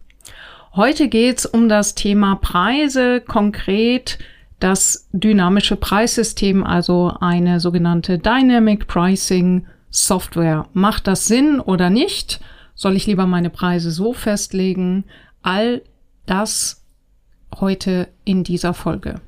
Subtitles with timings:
[0.76, 4.18] Heute geht's um das Thema Preise, konkret
[4.60, 10.68] das dynamische Preissystem, also eine sogenannte Dynamic Pricing Software.
[10.74, 12.40] Macht das Sinn oder nicht?
[12.74, 15.04] Soll ich lieber meine Preise so festlegen?
[15.44, 15.84] All
[16.26, 16.82] das
[17.60, 19.22] heute in dieser Folge.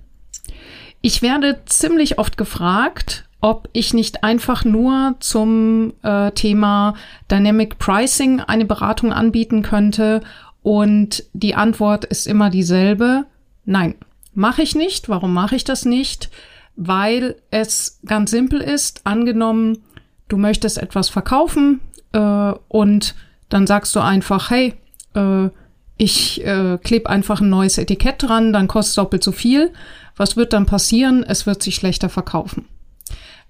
[1.05, 6.95] Ich werde ziemlich oft gefragt, ob ich nicht einfach nur zum äh, Thema
[7.29, 10.21] Dynamic Pricing eine Beratung anbieten könnte.
[10.63, 13.25] Und die Antwort ist immer dieselbe.
[13.65, 13.93] Nein,
[14.33, 15.07] Mache ich nicht.
[15.07, 16.31] Warum mache ich das nicht?
[16.75, 19.01] Weil es ganz simpel ist.
[19.05, 19.83] Angenommen,
[20.27, 21.81] du möchtest etwas verkaufen
[22.13, 23.13] äh, und
[23.49, 24.73] dann sagst du einfach, hey,
[25.13, 25.49] äh,
[25.97, 29.71] ich äh, klebe einfach ein neues Etikett dran, dann kostet doppelt so viel.
[30.15, 31.23] Was wird dann passieren?
[31.23, 32.65] Es wird sich schlechter verkaufen.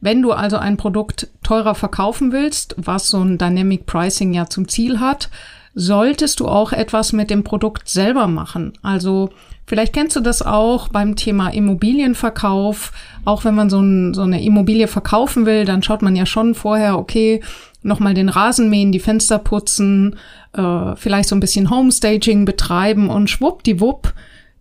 [0.01, 4.67] Wenn du also ein Produkt teurer verkaufen willst, was so ein Dynamic Pricing ja zum
[4.67, 5.29] Ziel hat,
[5.73, 8.73] solltest du auch etwas mit dem Produkt selber machen.
[8.81, 9.29] Also
[9.67, 12.91] Vielleicht kennst du das auch beim Thema Immobilienverkauf.
[13.25, 16.53] Auch wenn man so, ein, so eine Immobilie verkaufen will, dann schaut man ja schon
[16.53, 17.41] vorher, okay,
[17.85, 20.15] nochmal den Rasen mähen, die Fenster putzen,
[20.53, 24.13] äh, vielleicht so ein bisschen Homestaging betreiben und schwuppdiwupp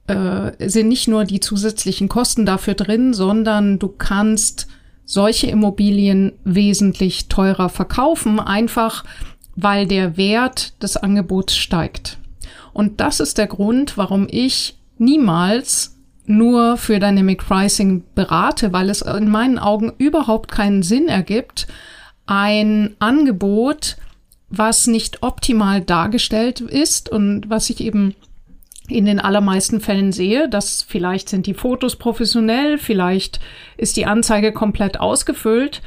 [0.06, 4.66] äh, sind nicht nur die zusätzlichen Kosten dafür drin, sondern du kannst
[5.06, 9.04] solche Immobilien wesentlich teurer verkaufen, einfach
[9.56, 12.18] weil der Wert des Angebots steigt.
[12.72, 15.96] Und das ist der Grund, warum ich niemals
[16.26, 21.66] nur für Dynamic Pricing berate, weil es in meinen Augen überhaupt keinen Sinn ergibt,
[22.26, 23.96] ein Angebot,
[24.48, 28.14] was nicht optimal dargestellt ist und was ich eben
[28.88, 33.40] in den allermeisten Fällen sehe, dass vielleicht sind die Fotos professionell, vielleicht
[33.76, 35.80] ist die Anzeige komplett ausgefüllt,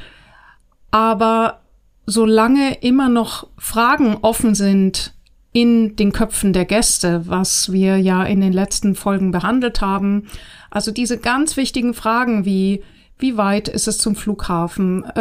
[0.90, 1.60] aber
[2.06, 5.12] solange immer noch Fragen offen sind,
[5.52, 10.28] in den Köpfen der Gäste, was wir ja in den letzten Folgen behandelt haben.
[10.70, 12.82] Also diese ganz wichtigen Fragen wie
[13.18, 15.04] wie weit ist es zum Flughafen?
[15.04, 15.20] Äh,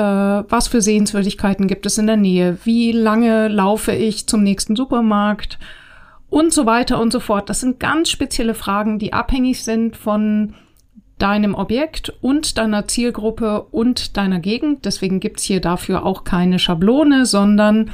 [0.50, 2.58] was für Sehenswürdigkeiten gibt es in der Nähe?
[2.63, 5.58] Wie lange laufe ich zum nächsten Supermarkt?
[6.30, 7.50] Und so weiter und so fort.
[7.50, 10.56] Das sind ganz spezielle Fragen, die abhängig sind von
[11.18, 14.85] deinem Objekt und deiner Zielgruppe und deiner Gegend.
[14.85, 17.91] Deswegen gibt's hier dafür auch keine Schablone, sondern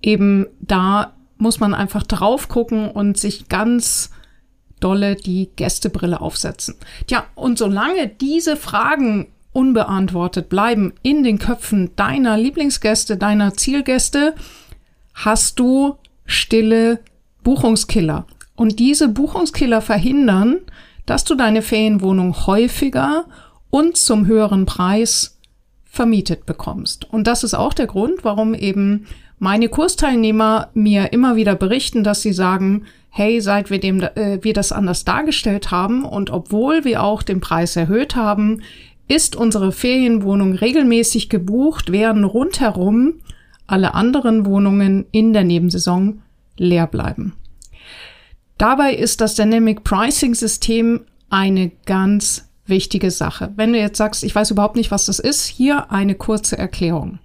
[0.00, 4.10] eben da muss man einfach drauf gucken und sich ganz
[4.80, 6.76] dolle die Gästebrille aufsetzen.
[7.06, 14.34] Tja, und solange diese Fragen unbeantwortet bleiben in den Köpfen deiner Lieblingsgäste, deiner Zielgäste,
[15.14, 17.00] hast du stille
[17.42, 18.26] Buchungskiller.
[18.54, 20.58] Und diese Buchungskiller verhindern,
[21.06, 23.26] dass du deine Ferienwohnung häufiger
[23.70, 25.38] und zum höheren Preis
[25.84, 27.10] vermietet bekommst.
[27.12, 29.06] Und das ist auch der Grund, warum eben
[29.38, 34.54] meine Kursteilnehmer mir immer wieder berichten, dass sie sagen, hey, seit wir dem, äh, wir
[34.54, 38.62] das anders dargestellt haben und obwohl wir auch den Preis erhöht haben,
[39.12, 43.20] ist unsere Ferienwohnung regelmäßig gebucht, während rundherum
[43.66, 46.22] alle anderen Wohnungen in der Nebensaison
[46.56, 47.34] leer bleiben.
[48.56, 53.52] Dabei ist das Dynamic Pricing System eine ganz wichtige Sache.
[53.56, 57.18] Wenn du jetzt sagst, ich weiß überhaupt nicht, was das ist, hier eine kurze Erklärung.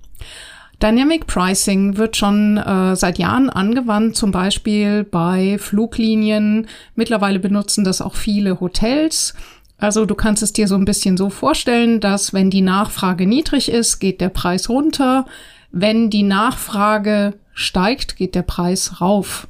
[0.81, 6.67] Dynamic Pricing wird schon äh, seit Jahren angewandt, zum Beispiel bei Fluglinien.
[6.95, 9.33] Mittlerweile benutzen das auch viele Hotels.
[9.77, 13.69] Also du kannst es dir so ein bisschen so vorstellen, dass wenn die Nachfrage niedrig
[13.69, 15.25] ist, geht der Preis runter.
[15.71, 19.47] Wenn die Nachfrage steigt, geht der Preis rauf.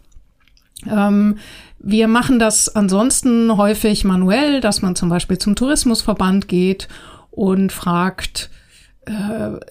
[0.90, 1.38] Ähm,
[1.80, 6.88] wir machen das ansonsten häufig manuell, dass man zum Beispiel zum Tourismusverband geht
[7.32, 8.50] und fragt,
[9.06, 9.12] äh,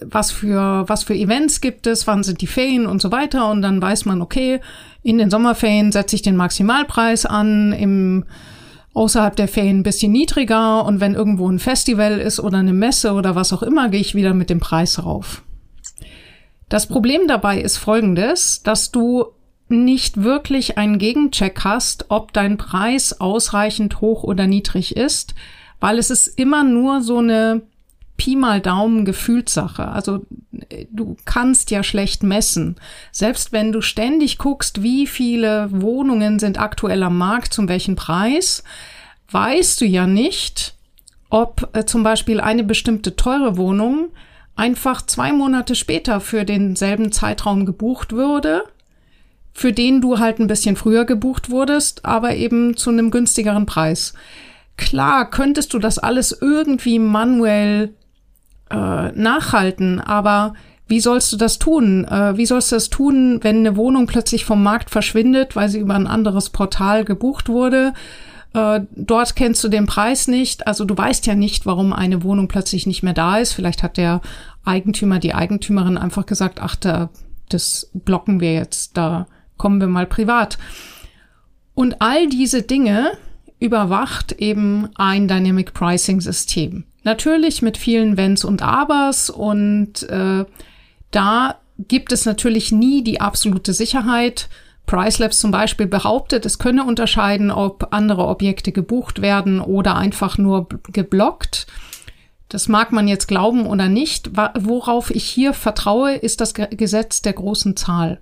[0.05, 3.49] was für, was für Events gibt es, wann sind die Ferien und so weiter.
[3.51, 4.59] Und dann weiß man, okay,
[5.03, 8.25] in den Sommerferien setze ich den Maximalpreis an, im
[8.97, 13.13] außerhalb der Ferien ein bisschen niedriger und wenn irgendwo ein Festival ist oder eine Messe
[13.13, 15.43] oder was auch immer, gehe ich wieder mit dem Preis rauf.
[16.67, 19.27] Das Problem dabei ist folgendes, dass du
[19.69, 25.35] nicht wirklich einen Gegencheck hast, ob dein Preis ausreichend hoch oder niedrig ist,
[25.79, 27.61] weil es ist immer nur so eine
[28.17, 29.87] Pi mal Daumen Gefühlssache.
[29.87, 30.25] Also
[30.91, 32.75] du kannst ja schlecht messen.
[33.11, 38.63] Selbst wenn du ständig guckst, wie viele Wohnungen sind aktuell am Markt, zum welchen Preis,
[39.31, 40.73] weißt du ja nicht,
[41.29, 44.09] ob äh, zum Beispiel eine bestimmte teure Wohnung
[44.55, 48.63] einfach zwei Monate später für denselben Zeitraum gebucht würde
[49.57, 54.13] für den du halt ein bisschen früher gebucht wurdest, aber eben zu einem günstigeren Preis.
[54.77, 57.95] Klar, könntest du das alles irgendwie manuell
[58.69, 60.53] äh, nachhalten, aber
[60.87, 62.05] wie sollst du das tun?
[62.05, 65.79] Äh, wie sollst du das tun, wenn eine Wohnung plötzlich vom Markt verschwindet, weil sie
[65.79, 67.93] über ein anderes Portal gebucht wurde?
[68.53, 70.65] Äh, dort kennst du den Preis nicht.
[70.65, 73.53] Also du weißt ja nicht, warum eine Wohnung plötzlich nicht mehr da ist.
[73.53, 74.21] Vielleicht hat der
[74.63, 77.09] Eigentümer, die Eigentümerin einfach gesagt, ach, da,
[77.49, 79.27] das blocken wir jetzt, da
[79.57, 80.57] kommen wir mal privat.
[81.73, 83.11] Und all diese Dinge
[83.59, 86.85] überwacht eben ein Dynamic Pricing System.
[87.07, 90.43] Natürlich mit vielen Wenns und Abers und äh,
[91.09, 94.49] da gibt es natürlich nie die absolute Sicherheit.
[94.87, 100.67] Pricelabs zum Beispiel behauptet, es könne unterscheiden, ob andere Objekte gebucht werden oder einfach nur
[100.91, 101.67] geblockt.
[102.49, 104.31] Das mag man jetzt glauben oder nicht.
[104.35, 108.19] Worauf ich hier vertraue, ist das Gesetz der großen Zahl.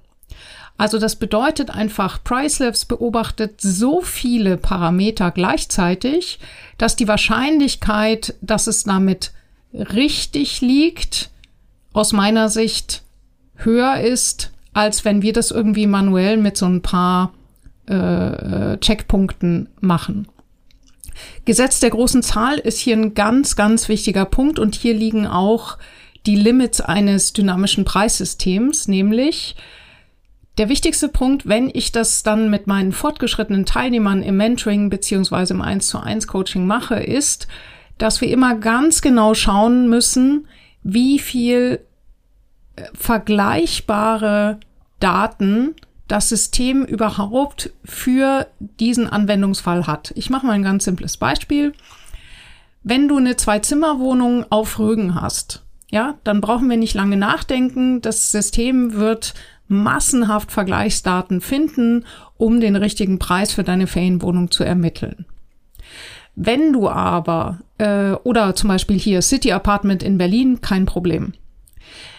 [0.78, 6.40] Also das bedeutet einfach, Pricelabs beobachtet so viele Parameter gleichzeitig,
[6.78, 9.32] dass die Wahrscheinlichkeit, dass es damit
[9.74, 11.30] richtig liegt,
[11.94, 13.04] aus meiner Sicht
[13.56, 17.34] höher ist, als wenn wir das irgendwie manuell mit so ein paar
[17.86, 20.28] äh, Checkpunkten machen.
[21.46, 25.78] Gesetz der großen Zahl ist hier ein ganz, ganz wichtiger Punkt und hier liegen auch
[26.26, 29.56] die Limits eines dynamischen Preissystems, nämlich
[30.58, 35.62] der wichtigste Punkt, wenn ich das dann mit meinen fortgeschrittenen Teilnehmern im Mentoring beziehungsweise im
[35.62, 37.48] 1 zu 1 Coaching mache, ist,
[37.98, 40.48] dass wir immer ganz genau schauen müssen,
[40.84, 41.82] wie viel
[42.76, 44.60] äh, vergleichbare
[45.00, 45.76] Daten
[46.08, 50.14] das System überhaupt für diesen Anwendungsfall hat.
[50.16, 51.74] Ich mache mal ein ganz simples Beispiel.
[52.84, 58.02] Wenn du eine Zwei-Zimmer-Wohnung auf Rügen hast, ja, dann brauchen wir nicht lange nachdenken.
[58.02, 59.34] Das System wird
[59.68, 62.06] massenhaft Vergleichsdaten finden,
[62.38, 65.26] um den richtigen Preis für deine Ferienwohnung zu ermitteln.
[66.36, 71.34] Wenn du aber, äh, oder zum Beispiel hier City Apartment in Berlin, kein Problem.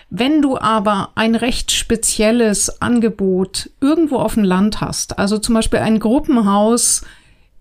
[0.09, 5.81] Wenn du aber ein recht spezielles Angebot irgendwo auf dem Land hast, also zum Beispiel
[5.81, 7.05] ein Gruppenhaus,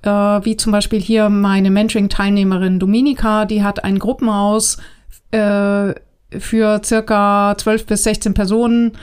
[0.03, 4.77] äh, wie zum Beispiel hier meine Mentoring-Teilnehmerin Dominika, die hat ein Gruppenhaus
[5.31, 5.93] äh,
[6.37, 8.93] für circa 12 bis 16 Personen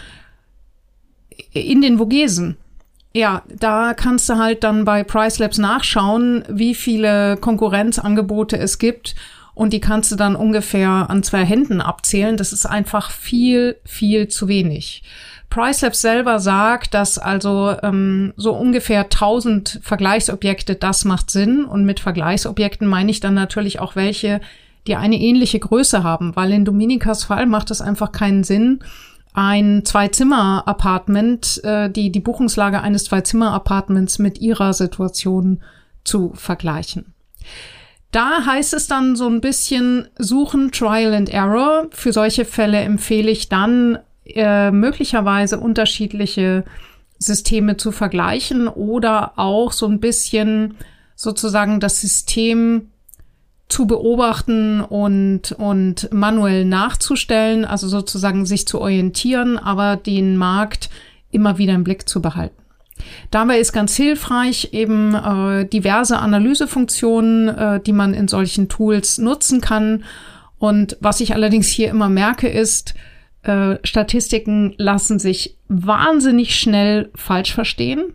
[1.52, 2.56] in den Vogesen.
[3.14, 9.14] Ja, da kannst du halt dann bei Pricelabs nachschauen, wie viele Konkurrenzangebote es gibt.
[9.54, 12.38] Und die kannst du dann ungefähr an zwei Händen abzählen.
[12.38, 15.02] Das ist einfach viel, viel zu wenig.
[15.50, 21.66] Pricelabs selber sagt, dass also ähm, so ungefähr 1000 Vergleichsobjekte, das macht Sinn.
[21.66, 24.40] Und mit Vergleichsobjekten meine ich dann natürlich auch welche,
[24.86, 28.80] die eine ähnliche Größe haben, weil in Dominikas Fall macht es einfach keinen Sinn,
[29.34, 35.62] ein Zwei-Zimmer-Apartment, äh, die, die Buchungslage eines Zwei-Zimmer-Apartments mit ihrer Situation
[36.04, 37.14] zu vergleichen.
[38.10, 41.86] Da heißt es dann so ein bisschen suchen, Trial and Error.
[41.92, 46.64] Für solche Fälle empfehle ich dann äh, möglicherweise unterschiedliche
[47.18, 50.74] Systeme zu vergleichen oder auch so ein bisschen
[51.16, 52.91] sozusagen das System
[53.72, 60.90] zu beobachten und, und manuell nachzustellen, also sozusagen sich zu orientieren, aber den Markt
[61.30, 62.54] immer wieder im Blick zu behalten.
[63.30, 69.62] Dabei ist ganz hilfreich eben äh, diverse Analysefunktionen, äh, die man in solchen Tools nutzen
[69.62, 70.04] kann.
[70.58, 72.94] Und was ich allerdings hier immer merke, ist,
[73.42, 78.12] äh, Statistiken lassen sich wahnsinnig schnell falsch verstehen.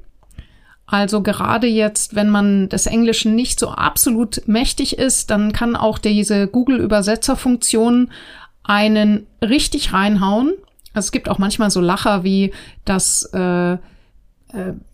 [0.88, 6.00] Also gerade jetzt, wenn man des Englischen nicht so absolut mächtig ist, dann kann auch
[6.00, 8.10] diese Google-Übersetzerfunktion
[8.64, 10.54] einen richtig reinhauen.
[10.94, 12.54] Also es gibt auch manchmal so Lacher wie
[12.86, 13.78] das äh, äh,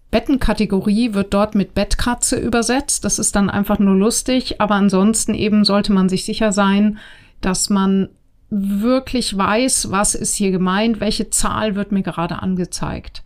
[0.09, 3.05] Bettenkategorie wird dort mit Bettkatze übersetzt.
[3.05, 7.00] Das ist dann einfach nur lustig, aber ansonsten eben sollte man sich sicher sein,
[7.41, 8.09] dass man
[8.50, 13.22] wirklich weiß, was ist hier gemeint, welche Zahl wird mir gerade angezeigt.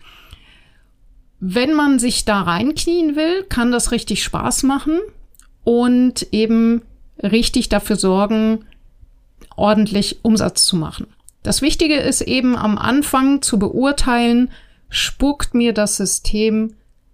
[1.40, 5.00] Wenn man sich da reinknien will, kann das richtig Spaß machen
[5.64, 6.82] und eben
[7.22, 8.66] richtig dafür sorgen,
[9.56, 11.08] ordentlich Umsatz zu machen.
[11.44, 14.52] Das Wichtige ist eben am Anfang zu beurteilen,
[14.90, 16.74] spuckt mir das System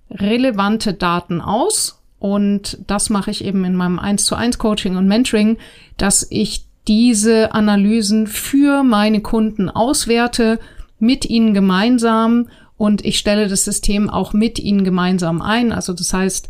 [0.10, 2.00] relevante Daten aus.
[2.20, 5.58] Und das mache ich eben in meinem 1 zu 1 Coaching und Mentoring,
[5.98, 10.60] dass ich diese Analysen für meine Kunden auswerte,
[11.00, 12.48] mit ihnen gemeinsam
[12.84, 15.72] und ich stelle das System auch mit ihnen gemeinsam ein.
[15.72, 16.50] Also das heißt,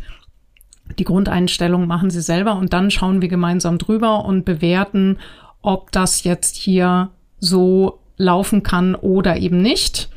[0.98, 5.18] die Grundeinstellung machen sie selber und dann schauen wir gemeinsam drüber und bewerten,
[5.62, 10.08] ob das jetzt hier so laufen kann oder eben nicht.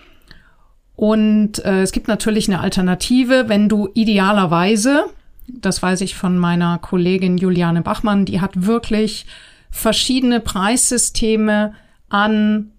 [0.96, 5.06] Und äh, es gibt natürlich eine Alternative, wenn du idealerweise,
[5.48, 9.28] das weiß ich von meiner Kollegin Juliane Bachmann, die hat wirklich
[9.70, 11.76] verschiedene Preissysteme
[12.10, 12.72] an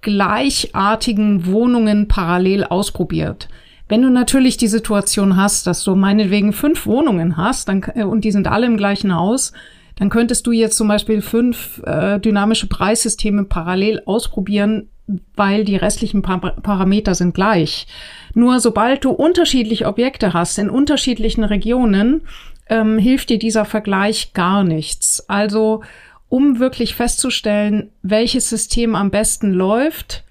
[0.00, 3.48] gleichartigen Wohnungen parallel ausprobiert.
[3.88, 8.24] Wenn du natürlich die Situation hast, dass du meinetwegen fünf Wohnungen hast dann, äh, und
[8.24, 9.52] die sind alle im gleichen Haus,
[9.96, 14.88] dann könntest du jetzt zum Beispiel fünf äh, dynamische Preissysteme parallel ausprobieren,
[15.34, 17.86] weil die restlichen pa Parameter sind gleich.
[18.34, 22.22] Nur sobald du unterschiedliche Objekte hast in unterschiedlichen Regionen,
[22.68, 25.28] ähm, hilft dir dieser Vergleich gar nichts.
[25.28, 25.82] Also
[26.28, 30.24] um wirklich festzustellen, welches System am besten läuft,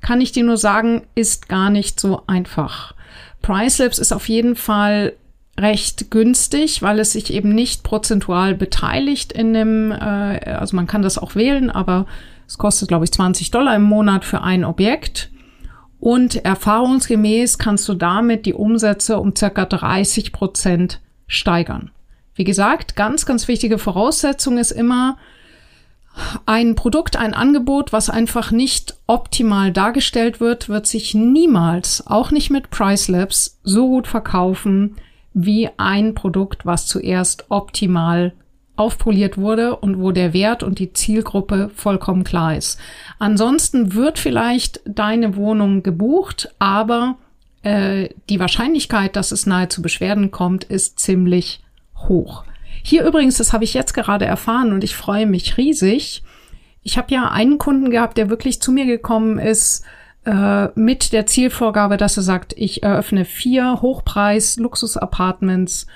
[0.00, 2.94] kann ich dir nur sagen, ist gar nicht so einfach.
[3.42, 5.14] Pricelabs ist auf jeden Fall
[5.58, 11.02] recht günstig, weil es sich eben nicht prozentual beteiligt in dem, äh, also man kann
[11.02, 12.06] das auch wählen, aber
[12.46, 15.30] es kostet, glaube ich, 20 Dollar im Monat für ein Objekt.
[16.00, 21.92] Und erfahrungsgemäß kannst du damit die Umsätze um circa 30 Prozent steigern.
[22.34, 25.16] Wie gesagt, ganz, ganz wichtige Voraussetzung ist immer,
[26.46, 32.50] ein Produkt, ein Angebot, was einfach nicht optimal dargestellt wird, wird sich niemals, auch nicht
[32.50, 34.96] mit Price Labs, so gut verkaufen
[35.32, 38.32] wie ein Produkt, was zuerst optimal
[38.76, 42.78] aufpoliert wurde und wo der Wert und die Zielgruppe vollkommen klar ist.
[43.18, 47.16] Ansonsten wird vielleicht deine Wohnung gebucht, aber
[47.62, 51.62] äh, die Wahrscheinlichkeit, dass es nahe zu Beschwerden kommt, ist ziemlich
[51.96, 52.44] hoch.
[52.86, 56.22] Hier übrigens, das habe ich jetzt gerade erfahren und ich freue mich riesig.
[56.82, 59.86] Ich habe ja einen Kunden gehabt, der wirklich zu mir gekommen ist
[60.26, 65.86] äh, mit der Zielvorgabe, dass er sagt, ich eröffne vier Hochpreis-Luxus-Apartments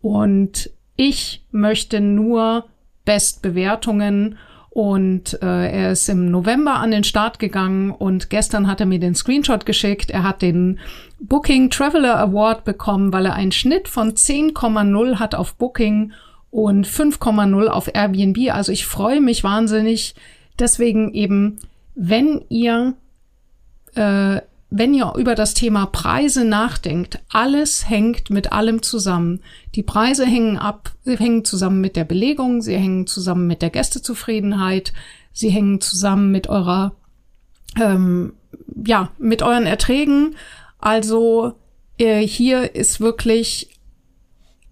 [0.00, 2.64] und ich möchte nur
[3.04, 4.38] Bestbewertungen
[4.70, 9.00] und äh, er ist im November an den Start gegangen und gestern hat er mir
[9.00, 10.10] den Screenshot geschickt.
[10.10, 10.78] Er hat den
[11.20, 16.14] Booking Traveler Award bekommen, weil er einen Schnitt von 10,0 hat auf Booking
[16.50, 18.50] und 5,0 auf Airbnb.
[18.52, 20.14] Also ich freue mich wahnsinnig.
[20.58, 21.58] Deswegen eben,
[21.94, 22.94] wenn ihr,
[23.94, 24.40] äh,
[24.70, 29.40] wenn ihr über das Thema Preise nachdenkt, alles hängt mit allem zusammen.
[29.74, 34.92] Die Preise hängen ab, hängen zusammen mit der Belegung, sie hängen zusammen mit der Gästezufriedenheit,
[35.32, 36.94] sie hängen zusammen mit eurer,
[37.80, 38.34] ähm,
[38.84, 40.34] ja, mit euren Erträgen.
[40.78, 41.54] Also
[41.98, 43.77] äh, hier ist wirklich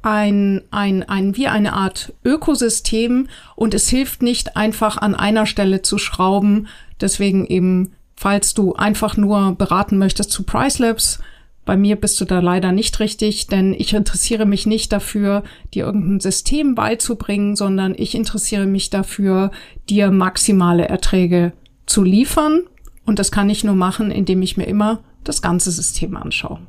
[0.07, 5.83] ein, ein, ein, wie eine Art Ökosystem und es hilft nicht einfach an einer Stelle
[5.83, 6.69] zu schrauben.
[7.01, 11.19] Deswegen eben, falls du einfach nur beraten möchtest zu Pricelabs,
[11.65, 15.43] bei mir bist du da leider nicht richtig, denn ich interessiere mich nicht dafür,
[15.75, 19.51] dir irgendein System beizubringen, sondern ich interessiere mich dafür,
[19.89, 21.53] dir maximale Erträge
[21.85, 22.63] zu liefern.
[23.05, 26.61] Und das kann ich nur machen, indem ich mir immer das ganze System anschaue.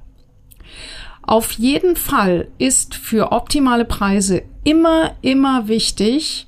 [1.27, 6.47] Auf jeden Fall ist für optimale Preise immer, immer wichtig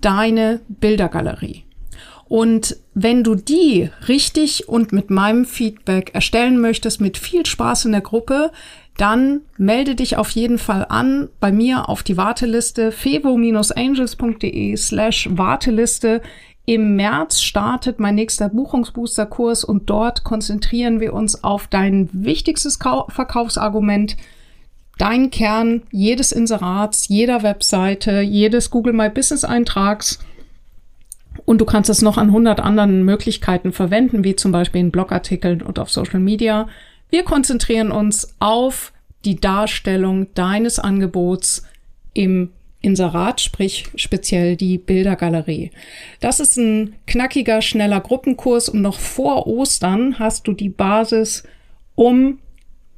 [0.00, 1.64] deine Bildergalerie.
[2.28, 7.92] Und wenn du die richtig und mit meinem Feedback erstellen möchtest, mit viel Spaß in
[7.92, 8.50] der Gruppe,
[8.98, 16.20] dann melde dich auf jeden Fall an bei mir auf die Warteliste fevo-angels.de slash Warteliste.
[16.68, 24.18] Im März startet mein nächster Buchungsbooster-Kurs und dort konzentrieren wir uns auf dein wichtigstes Verkaufsargument,
[24.98, 30.18] dein Kern jedes Inserats, jeder Webseite, jedes Google My Business Eintrags.
[31.46, 35.62] Und du kannst es noch an 100 anderen Möglichkeiten verwenden, wie zum Beispiel in Blogartikeln
[35.62, 36.68] und auf Social Media.
[37.08, 38.92] Wir konzentrieren uns auf
[39.24, 41.62] die Darstellung deines Angebots
[42.12, 45.70] im Inserat, sprich speziell die Bildergalerie.
[46.20, 51.42] Das ist ein knackiger, schneller Gruppenkurs und noch vor Ostern hast du die Basis,
[51.96, 52.38] um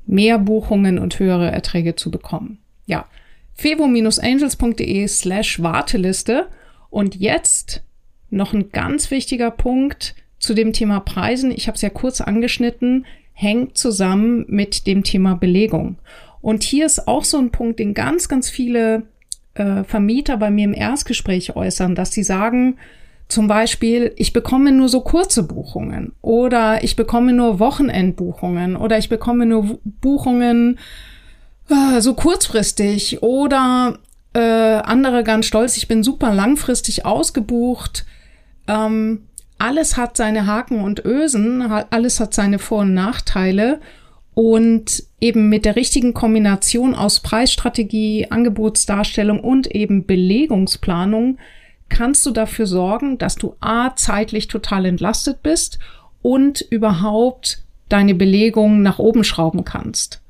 [0.06, 2.58] mehr Buchungen und höhere Erträge zu bekommen.
[2.86, 3.06] Ja,
[3.54, 6.48] fevo-angels.de slash Warteliste
[6.90, 7.82] und jetzt
[8.28, 11.50] noch ein ganz wichtiger Punkt zu dem Thema Preisen.
[11.50, 15.96] Ich habe es ja kurz angeschnitten, hängt zusammen mit dem Thema Belegung.
[16.40, 19.04] Und hier ist auch so ein Punkt, den ganz, ganz viele
[19.54, 22.76] äh, Vermieter bei mir im Erstgespräch äußern, dass sie sagen,
[23.28, 29.08] zum Beispiel, ich bekomme nur so kurze Buchungen oder ich bekomme nur Wochenendbuchungen oder ich
[29.08, 30.78] bekomme nur Buchungen
[31.68, 33.98] äh, so kurzfristig oder
[34.34, 38.04] äh, andere ganz stolz, ich bin super langfristig ausgebucht.
[38.66, 39.26] Ähm,
[39.58, 43.80] alles hat seine Haken und Ösen, alles hat seine Vor- und Nachteile.
[44.34, 51.38] Und eben mit der richtigen Kombination aus Preisstrategie, Angebotsdarstellung und eben Belegungsplanung
[51.88, 55.78] kannst du dafür sorgen, dass du A, zeitlich total entlastet bist
[56.22, 60.22] und überhaupt deine Belegung nach oben schrauben kannst.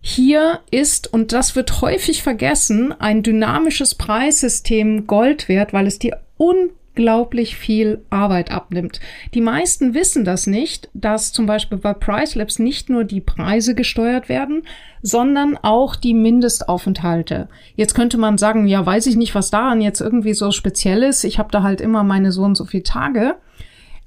[0.00, 6.20] Hier ist, und das wird häufig vergessen, ein dynamisches Preissystem Gold wert, weil es dir
[6.38, 8.98] un unglaublich viel Arbeit abnimmt.
[9.32, 14.28] Die meisten wissen das nicht, dass zum Beispiel bei Pricelabs nicht nur die Preise gesteuert
[14.28, 14.64] werden,
[15.00, 17.48] sondern auch die Mindestaufenthalte.
[17.76, 21.22] Jetzt könnte man sagen, ja, weiß ich nicht, was daran jetzt irgendwie so speziell ist.
[21.22, 23.36] Ich habe da halt immer meine so und so viele Tage.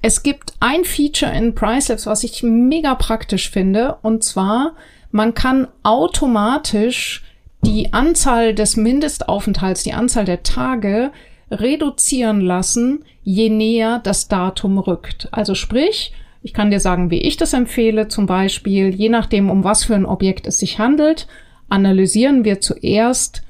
[0.01, 4.73] Es gibt ein Feature in Pricelabs, was ich mega praktisch finde, und zwar,
[5.11, 7.23] man kann automatisch
[7.61, 11.11] die Anzahl des Mindestaufenthalts, die Anzahl der Tage
[11.51, 15.27] reduzieren lassen, je näher das Datum rückt.
[15.31, 18.07] Also sprich, ich kann dir sagen, wie ich das empfehle.
[18.07, 21.27] Zum Beispiel, je nachdem, um was für ein Objekt es sich handelt,
[21.69, 23.43] analysieren wir zuerst,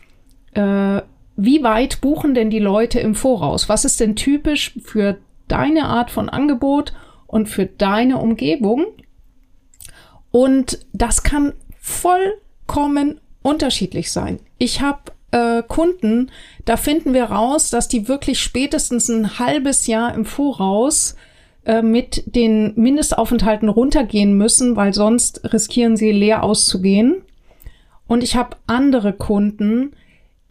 [0.53, 1.01] äh,
[1.37, 3.69] wie weit buchen denn die Leute im Voraus?
[3.69, 5.17] Was ist denn typisch für
[5.47, 6.93] deine Art von Angebot
[7.27, 8.85] und für deine Umgebung?
[10.31, 14.39] Und das kann vollkommen unterschiedlich sein.
[14.57, 16.31] Ich habe äh, Kunden,
[16.65, 21.15] da finden wir raus, dass die wirklich spätestens ein halbes Jahr im Voraus
[21.65, 27.21] äh, mit den Mindestaufenthalten runtergehen müssen, weil sonst riskieren sie leer auszugehen.
[28.07, 29.93] Und ich habe andere Kunden,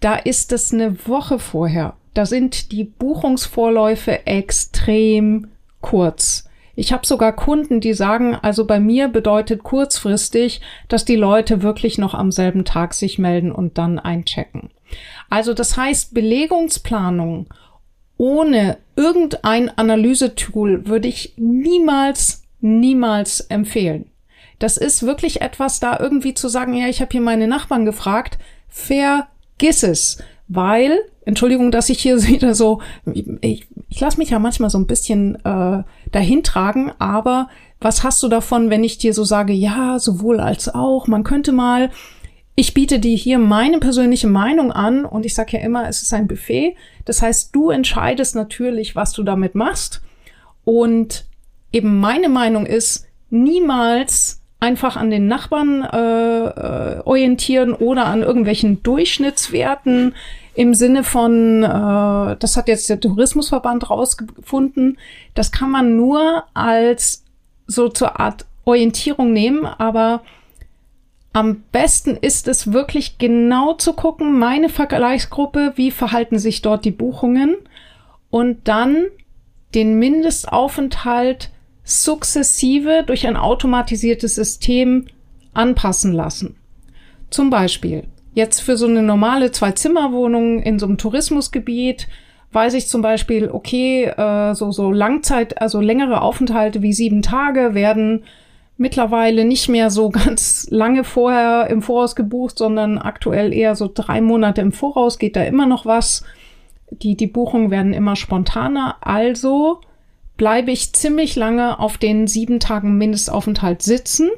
[0.00, 1.94] da ist es eine Woche vorher.
[2.14, 5.48] Da sind die Buchungsvorläufe extrem
[5.80, 6.49] kurz.
[6.76, 11.98] Ich habe sogar Kunden, die sagen, also bei mir bedeutet kurzfristig, dass die Leute wirklich
[11.98, 14.70] noch am selben Tag sich melden und dann einchecken.
[15.28, 17.46] Also das heißt, Belegungsplanung
[18.16, 24.10] ohne irgendein Analysetool würde ich niemals, niemals empfehlen.
[24.58, 28.38] Das ist wirklich etwas, da irgendwie zu sagen, ja, ich habe hier meine Nachbarn gefragt,
[28.68, 30.98] vergiss es, weil,
[31.30, 32.80] Entschuldigung, dass ich hier wieder so,
[33.12, 37.48] ich, ich lasse mich ja manchmal so ein bisschen äh, dahin tragen, aber
[37.80, 41.52] was hast du davon, wenn ich dir so sage, ja, sowohl als auch, man könnte
[41.52, 41.90] mal,
[42.54, 46.12] ich biete dir hier meine persönliche Meinung an und ich sage ja immer, es ist
[46.12, 46.76] ein Buffet.
[47.06, 50.02] Das heißt, du entscheidest natürlich, was du damit machst.
[50.64, 51.24] Und
[51.72, 58.82] eben meine Meinung ist, niemals einfach an den Nachbarn äh, äh orientieren oder an irgendwelchen
[58.82, 60.14] Durchschnittswerten
[60.54, 64.98] im Sinne von, äh, das hat jetzt der Tourismusverband rausgefunden,
[65.34, 67.24] das kann man nur als
[67.66, 70.22] so zur Art Orientierung nehmen, aber
[71.32, 76.90] am besten ist es wirklich genau zu gucken, meine Vergleichsgruppe, wie verhalten sich dort die
[76.90, 77.56] Buchungen
[78.30, 79.06] und dann
[79.74, 81.50] den Mindestaufenthalt
[81.84, 85.06] sukzessive durch ein automatisiertes System
[85.52, 86.56] anpassen lassen.
[87.30, 92.08] Zum Beispiel, Jetzt für so eine normale Zwei-Zimmer-Wohnung in so einem Tourismusgebiet
[92.52, 97.74] weiß ich zum Beispiel, okay, äh, so, so Langzeit, also längere Aufenthalte wie sieben Tage
[97.74, 98.24] werden
[98.76, 104.20] mittlerweile nicht mehr so ganz lange vorher im Voraus gebucht, sondern aktuell eher so drei
[104.20, 106.24] Monate im Voraus geht da immer noch was.
[106.90, 108.96] Die, die Buchungen werden immer spontaner.
[109.00, 109.80] Also
[110.40, 114.30] bleibe ich ziemlich lange auf den sieben Tagen Mindestaufenthalt sitzen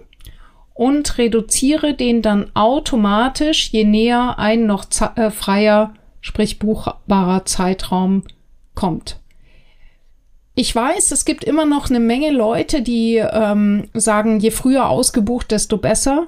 [0.75, 8.25] und reduziere den dann automatisch, je näher ein noch äh, freier, sprich buchbarer Zeitraum
[8.75, 9.21] kommt.
[10.57, 15.53] Ich weiß, es gibt immer noch eine Menge Leute, die ähm, sagen, je früher ausgebucht,
[15.53, 16.27] desto besser.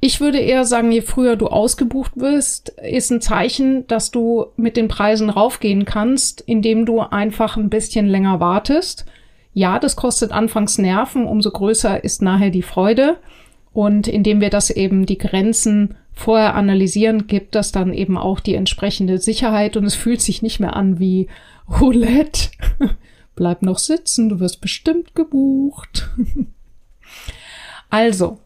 [0.00, 4.76] Ich würde eher sagen, je früher du ausgebucht wirst, ist ein Zeichen, dass du mit
[4.76, 9.06] den Preisen raufgehen kannst, indem du einfach ein bisschen länger wartest.
[9.54, 13.16] Ja, das kostet anfangs Nerven, umso größer ist nachher die Freude.
[13.72, 18.54] Und indem wir das eben die Grenzen vorher analysieren, gibt das dann eben auch die
[18.54, 21.26] entsprechende Sicherheit und es fühlt sich nicht mehr an wie
[21.80, 22.50] Roulette.
[23.34, 26.08] Bleib noch sitzen, du wirst bestimmt gebucht.
[27.90, 28.38] also,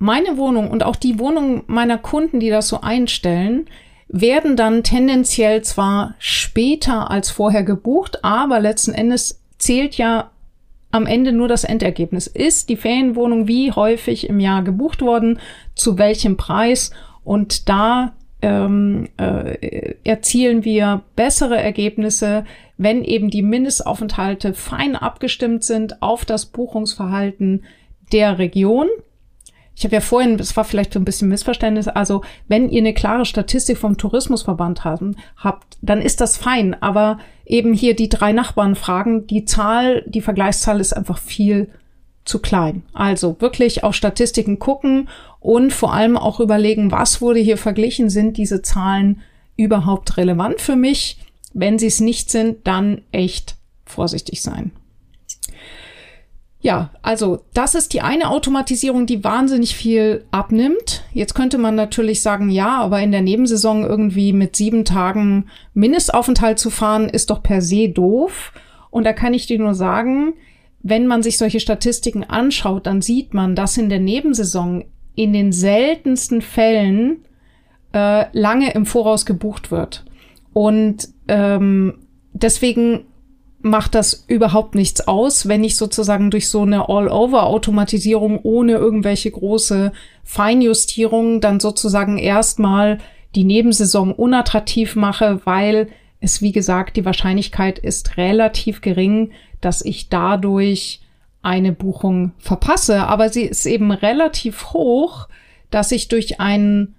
[0.00, 3.66] meine Wohnung und auch die Wohnung meiner Kunden, die das so einstellen,
[4.08, 10.30] werden dann tendenziell zwar später als vorher gebucht, aber letzten Endes zählt ja
[10.90, 12.26] am Ende nur das Endergebnis.
[12.26, 15.38] Ist die Ferienwohnung wie häufig im Jahr gebucht worden,
[15.74, 16.90] zu welchem Preis?
[17.22, 22.44] Und da ähm, äh, erzielen wir bessere Ergebnisse,
[22.78, 27.64] wenn eben die Mindestaufenthalte fein abgestimmt sind auf das Buchungsverhalten
[28.12, 28.88] der Region.
[29.74, 32.92] Ich habe ja vorhin, das war vielleicht so ein bisschen Missverständnis, also wenn ihr eine
[32.92, 36.80] klare Statistik vom Tourismusverband haben, habt, dann ist das fein.
[36.82, 41.70] Aber eben hier die drei Nachbarn fragen, die Zahl, die Vergleichszahl ist einfach viel
[42.24, 42.82] zu klein.
[42.92, 45.08] Also wirklich auf Statistiken gucken
[45.40, 49.22] und vor allem auch überlegen, was wurde hier verglichen, sind diese Zahlen
[49.56, 51.18] überhaupt relevant für mich?
[51.52, 54.72] Wenn sie es nicht sind, dann echt vorsichtig sein.
[56.62, 61.04] Ja, also das ist die eine Automatisierung, die wahnsinnig viel abnimmt.
[61.14, 66.58] Jetzt könnte man natürlich sagen, ja, aber in der Nebensaison irgendwie mit sieben Tagen Mindestaufenthalt
[66.58, 68.52] zu fahren, ist doch per se doof.
[68.90, 70.34] Und da kann ich dir nur sagen,
[70.82, 75.52] wenn man sich solche Statistiken anschaut, dann sieht man, dass in der Nebensaison in den
[75.52, 77.24] seltensten Fällen
[77.92, 80.04] äh, lange im Voraus gebucht wird.
[80.52, 81.98] Und ähm,
[82.32, 83.04] deswegen
[83.62, 89.92] macht das überhaupt nichts aus, wenn ich sozusagen durch so eine All-Over-Automatisierung ohne irgendwelche große
[90.24, 92.98] Feinjustierungen dann sozusagen erstmal
[93.34, 95.88] die Nebensaison unattraktiv mache, weil
[96.20, 101.00] es, wie gesagt, die Wahrscheinlichkeit ist relativ gering, dass ich dadurch
[101.42, 103.06] eine Buchung verpasse.
[103.06, 105.28] Aber sie ist eben relativ hoch,
[105.70, 106.94] dass ich durch einen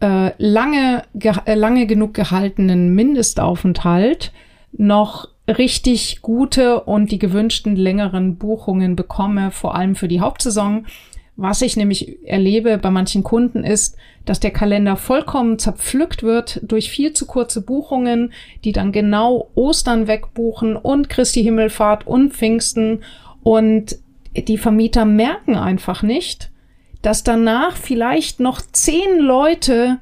[0.00, 4.32] äh, lange, äh, lange genug gehaltenen Mindestaufenthalt
[4.72, 10.86] noch richtig gute und die gewünschten längeren Buchungen bekomme, vor allem für die Hauptsaison.
[11.36, 16.90] Was ich nämlich erlebe bei manchen Kunden ist, dass der Kalender vollkommen zerpflückt wird durch
[16.90, 18.32] viel zu kurze Buchungen,
[18.64, 23.02] die dann genau Ostern wegbuchen und Christi Himmelfahrt und Pfingsten
[23.42, 23.98] und
[24.36, 26.50] die Vermieter merken einfach nicht,
[27.02, 29.98] dass danach vielleicht noch zehn Leute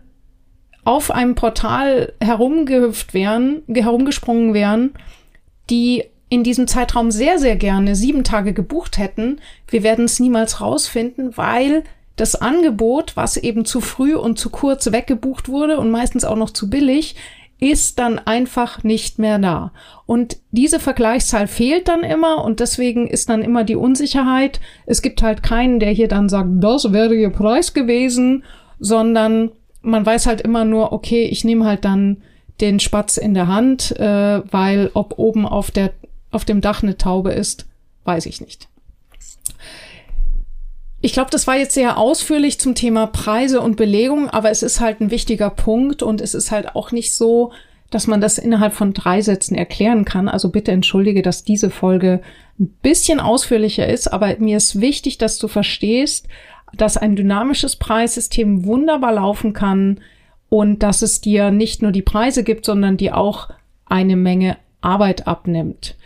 [0.85, 4.93] auf einem Portal herumgehüpft wären, herumgesprungen wären
[5.71, 9.41] die in diesem Zeitraum sehr, sehr gerne sieben Tage gebucht hätten.
[9.69, 11.85] Wir werden es niemals rausfinden, weil
[12.17, 16.51] das Angebot, was eben zu früh und zu kurz weggebucht wurde und meistens auch noch
[16.51, 17.15] zu billig,
[17.59, 19.73] ist dann einfach nicht mehr da.
[20.05, 24.61] Und diese Vergleichszahl fehlt dann immer und deswegen ist dann immer die Unsicherheit.
[24.85, 28.45] Es gibt halt keinen, der hier dann sagt, das wäre ihr Preis gewesen,
[28.79, 32.23] sondern man weiß halt immer nur, okay, ich nehme halt dann
[32.61, 35.93] den Spatz in der Hand, äh, weil ob oben auf, der,
[36.31, 37.67] auf dem Dach eine Taube ist,
[38.05, 38.69] weiß ich nicht.
[41.03, 44.81] Ich glaube, das war jetzt sehr ausführlich zum Thema Preise und Belegung, aber es ist
[44.81, 47.53] halt ein wichtiger Punkt und es ist halt auch nicht so,
[47.91, 50.29] dass man das innerhalb von drei Sätzen erklären kann.
[50.29, 52.23] Also bitte entschuldige, dass diese Folge
[52.59, 56.27] ein bisschen ausführlicher ist, aber mir ist wichtig, dass du verstehst,
[56.75, 60.01] dass ein dynamisches Preissystem wunderbar laufen kann,
[60.49, 63.49] und dass es dir nicht nur die Preise gibt, sondern dir auch
[63.85, 65.97] eine Menge Arbeit abnimmt.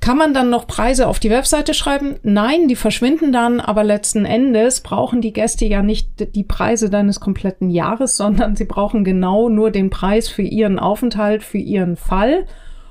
[0.00, 2.16] Kann man dann noch Preise auf die Webseite schreiben?
[2.22, 7.20] Nein, die verschwinden dann, aber letzten Endes brauchen die Gäste ja nicht die Preise deines
[7.20, 12.46] kompletten Jahres, sondern sie brauchen genau nur den Preis für ihren Aufenthalt, für ihren Fall.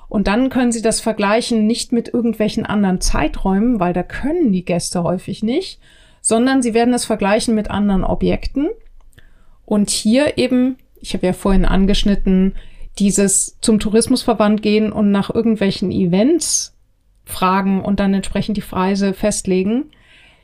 [0.07, 4.65] Und dann können sie das vergleichen nicht mit irgendwelchen anderen Zeiträumen, weil da können die
[4.65, 5.79] Gäste häufig nicht,
[6.21, 8.69] sondern sie werden es vergleichen mit anderen Objekten
[9.69, 12.55] und hier eben, ich habe ja vorhin angeschnitten,
[12.97, 16.75] dieses zum Tourismusverband gehen und nach irgendwelchen Events
[17.23, 19.91] fragen und dann entsprechend die Preise festlegen.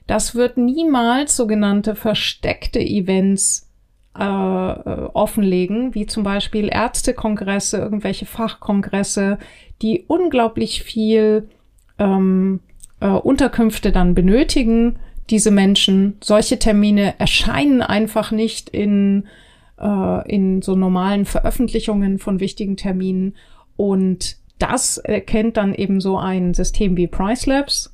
[0.05, 3.67] Das wird niemals sogenannte versteckte Events
[4.15, 9.39] äh, äh, offenlegen, wie zum Beispiel Ärztekongresse, irgendwelche Fachkongresse,
[9.81, 11.49] die unglaublich viel
[11.97, 12.59] ähm,
[12.99, 16.17] äh, Unterkünfte dann benötigen diese Menschen.
[16.23, 19.25] Solche Termine erscheinen einfach nicht in,
[19.79, 23.35] äh, in so normalen Veröffentlichungen von wichtigen Terminen.
[23.75, 27.93] Und das erkennt dann eben so ein System wie Pricelabs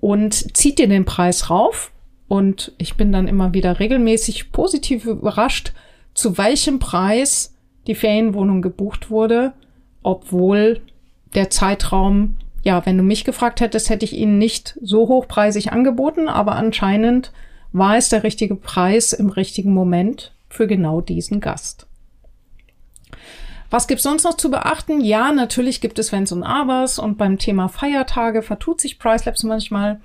[0.00, 1.92] und zieht dir den Preis rauf.
[2.28, 5.72] Und ich bin dann immer wieder regelmäßig positiv überrascht,
[6.14, 7.54] zu welchem Preis
[7.86, 9.52] die Ferienwohnung gebucht wurde,
[10.02, 10.80] obwohl
[11.34, 16.28] der Zeitraum ja, wenn du mich gefragt hättest, hätte ich ihn nicht so hochpreisig angeboten,
[16.28, 17.30] aber anscheinend
[17.72, 21.86] war es der richtige Preis im richtigen Moment für genau diesen Gast.
[23.68, 25.00] Was gibt's sonst noch zu beachten?
[25.00, 30.00] Ja, natürlich gibt es Wenns und Abers und beim Thema Feiertage vertut sich Pricelabs manchmal.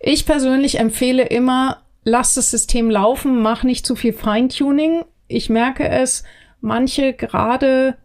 [0.00, 5.04] Ich persönlich empfehle immer, lass das System laufen, mach nicht zu viel Feintuning.
[5.28, 6.24] Ich merke es,
[6.60, 7.96] manche gerade,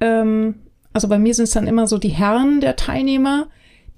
[0.00, 0.61] ähm,
[0.92, 3.48] also bei mir sind es dann immer so die Herren der Teilnehmer,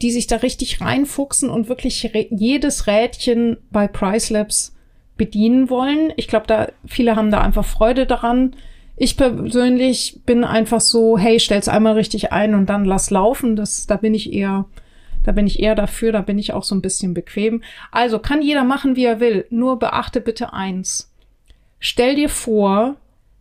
[0.03, 4.75] die sich da richtig reinfuchsen und wirklich jedes Rädchen bei Price Labs
[5.17, 6.13] bedienen wollen.
[6.17, 8.57] Ich glaube, da viele haben da einfach Freude daran.
[8.97, 13.57] Ich persönlich bin einfach so, hey, stell's einmal richtig ein und dann lass laufen.
[13.57, 14.67] Das, da bin ich eher,
[15.23, 17.63] da bin ich eher dafür, da bin ich auch so ein bisschen bequem.
[17.91, 19.47] Also kann jeder machen, wie er will.
[19.51, 21.13] Nur beachte bitte eins.
[21.79, 22.97] Stell dir vor,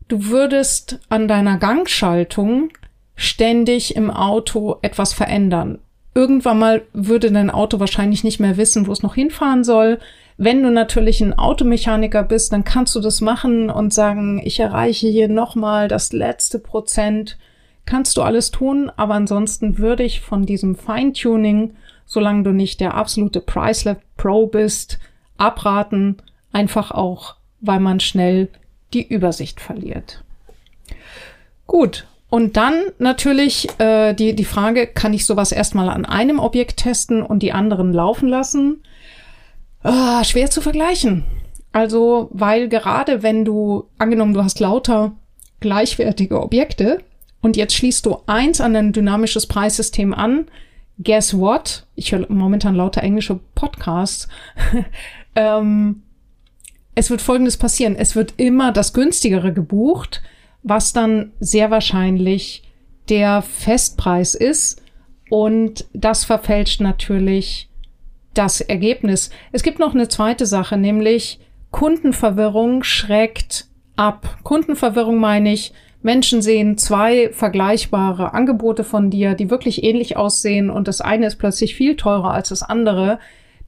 [0.07, 2.69] du würdest an deiner Gangschaltung
[3.15, 5.79] ständig im Auto etwas verändern.
[6.15, 9.99] Irgendwann mal würde dein Auto wahrscheinlich nicht mehr wissen, wo es noch hinfahren soll.
[10.37, 15.07] Wenn du natürlich ein Automechaniker bist, dann kannst du das machen und sagen, ich erreiche
[15.07, 17.37] hier nochmal das letzte Prozent.
[17.85, 22.93] Kannst du alles tun, aber ansonsten würde ich von diesem Feintuning, solange du nicht der
[22.93, 24.99] absolute Pricelab Pro bist,
[25.37, 26.17] abraten,
[26.51, 28.49] einfach auch, weil man schnell
[28.93, 30.23] die Übersicht verliert.
[31.65, 36.77] Gut, und dann natürlich äh, die, die Frage, kann ich sowas erstmal an einem Objekt
[36.77, 38.81] testen und die anderen laufen lassen?
[39.83, 41.25] Ah, schwer zu vergleichen.
[41.73, 45.11] Also, weil gerade wenn du, angenommen, du hast lauter
[45.59, 47.03] gleichwertige Objekte
[47.43, 50.47] und jetzt schließt du eins an ein dynamisches Preissystem an,
[50.97, 51.85] guess what?
[51.93, 54.27] Ich höre momentan lauter englische Podcasts.
[55.35, 56.01] ähm,
[56.95, 57.95] es wird Folgendes passieren.
[57.95, 60.23] Es wird immer das günstigere gebucht
[60.63, 62.63] was dann sehr wahrscheinlich
[63.09, 64.81] der Festpreis ist.
[65.29, 67.69] Und das verfälscht natürlich
[68.33, 69.29] das Ergebnis.
[69.51, 71.39] Es gibt noch eine zweite Sache, nämlich
[71.71, 74.37] Kundenverwirrung schreckt ab.
[74.43, 80.87] Kundenverwirrung meine ich, Menschen sehen zwei vergleichbare Angebote von dir, die wirklich ähnlich aussehen und
[80.87, 83.19] das eine ist plötzlich viel teurer als das andere.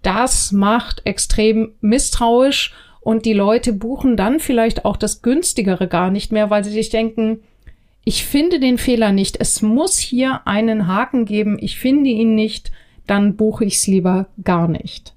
[0.01, 2.73] Das macht extrem misstrauisch
[3.05, 6.89] und die Leute buchen dann vielleicht auch das günstigere gar nicht mehr, weil sie sich
[6.89, 7.43] denken,
[8.03, 9.39] ich finde den Fehler nicht.
[9.39, 11.59] Es muss hier einen Haken geben.
[11.61, 12.71] Ich finde ihn nicht.
[13.05, 15.13] Dann buche ich es lieber gar nicht.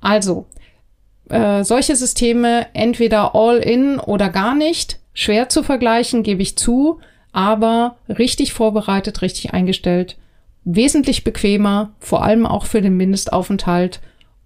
[0.00, 0.46] Also,
[1.28, 5.00] äh, solche Systeme entweder all in oder gar nicht.
[5.12, 7.00] Schwer zu vergleichen, gebe ich zu,
[7.32, 10.16] aber richtig vorbereitet, richtig eingestellt.
[10.62, 13.98] Wesentlich bequemer, vor allem auch für den Mindestaufenthalt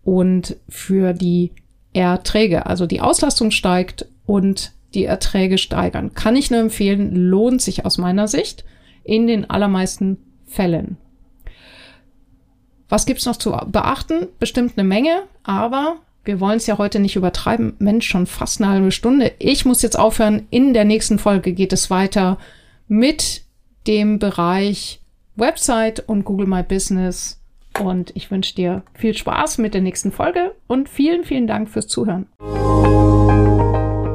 [0.02, 1.50] und für die
[1.92, 2.66] Erträge.
[2.66, 6.14] Also die Auslastung steigt und die Erträge steigern.
[6.14, 8.64] Kann ich nur empfehlen, lohnt sich aus meiner Sicht
[9.05, 10.96] in den allermeisten Fällen.
[12.88, 14.26] Was gibt's noch zu beachten?
[14.38, 17.74] Bestimmt eine Menge, aber wir wollen es ja heute nicht übertreiben.
[17.79, 19.33] Mensch, schon fast eine halbe Stunde.
[19.38, 20.46] Ich muss jetzt aufhören.
[20.50, 22.37] In der nächsten Folge geht es weiter
[22.88, 23.42] mit
[23.87, 25.00] dem Bereich
[25.37, 27.39] Website und Google My Business
[27.80, 31.88] und ich wünsche dir viel Spaß mit der nächsten Folge und vielen, vielen Dank fürs
[31.88, 32.26] Zuhören.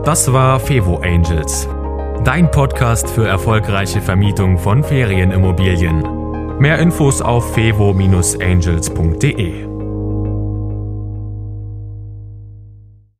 [0.06, 1.67] Das war Fevo Angels,
[2.23, 6.60] dein Podcast für erfolgreiche Vermietung von Ferienimmobilien.
[6.60, 9.75] Mehr Infos auf fevo-angels.de.